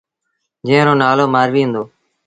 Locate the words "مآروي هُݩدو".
1.33-1.83